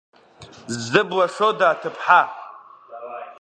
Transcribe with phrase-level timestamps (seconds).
[0.75, 2.21] Ззы блашода аҭыԥҳа?